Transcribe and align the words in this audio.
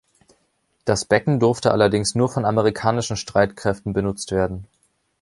Das 0.83 1.05
Becken 1.05 1.39
durfte 1.39 1.69
allerdings 1.69 2.15
nur 2.15 2.27
von 2.27 2.43
Amerikanischen 2.43 3.17
Streitkräften 3.17 3.93
benutzt 3.93 4.31
werden. 4.31 4.65